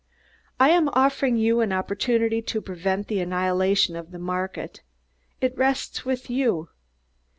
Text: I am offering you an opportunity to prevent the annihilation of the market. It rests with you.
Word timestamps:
I 0.59 0.71
am 0.71 0.89
offering 0.93 1.37
you 1.37 1.59
an 1.61 1.71
opportunity 1.71 2.41
to 2.41 2.59
prevent 2.59 3.07
the 3.07 3.19
annihilation 3.19 3.95
of 3.95 4.09
the 4.09 4.17
market. 4.17 4.81
It 5.41 5.55
rests 5.55 6.03
with 6.05 6.27
you. 6.27 6.69